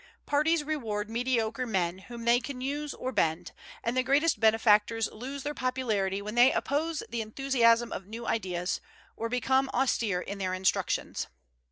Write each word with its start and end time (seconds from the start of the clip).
Parties 0.25 0.63
reward 0.63 1.11
mediocre 1.11 1.67
men, 1.67 1.99
whom 1.99 2.25
they 2.25 2.39
can 2.39 2.59
use 2.59 2.95
or 2.95 3.11
bend; 3.11 3.51
and 3.83 3.95
the 3.95 4.01
greatest 4.01 4.39
benefactors 4.39 5.07
lose 5.11 5.43
their 5.43 5.53
popularity 5.53 6.23
when 6.23 6.33
they 6.33 6.51
oppose 6.51 7.03
the 7.07 7.21
enthusiasm 7.21 7.91
of 7.91 8.07
new 8.07 8.25
ideas, 8.25 8.81
or 9.15 9.29
become 9.29 9.69
austere 9.75 10.19
in 10.19 10.39
their 10.39 10.55
instructions. 10.55 11.27